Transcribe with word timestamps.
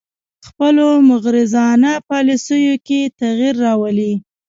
خپلو 0.47 0.87
مغرضانه 1.09 1.91
پالیسیو 2.09 2.73
کې 2.87 2.99
تغیر 3.19 3.55
راولي 3.65 4.13